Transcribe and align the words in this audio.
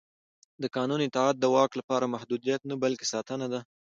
د 0.61 0.63
قانون 0.75 0.99
اطاعت 1.03 1.35
د 1.39 1.45
واک 1.55 1.71
لپاره 1.79 2.11
محدودیت 2.13 2.61
نه 2.69 2.75
بلکې 2.83 3.05
ساتنه 3.13 3.47
ده 3.53 3.59